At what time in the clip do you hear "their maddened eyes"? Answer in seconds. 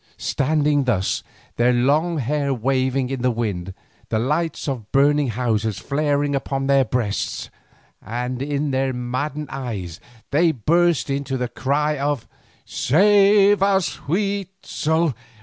8.71-9.99